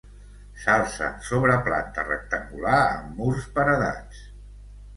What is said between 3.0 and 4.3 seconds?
murs paredats.